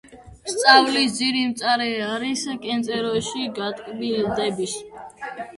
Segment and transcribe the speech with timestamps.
[0.51, 4.75] 'სწავლის ძირი მწარე არის, კენწეროში გატკბილდების"